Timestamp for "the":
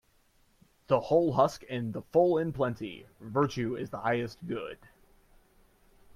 0.87-0.99, 1.93-2.01, 3.91-3.99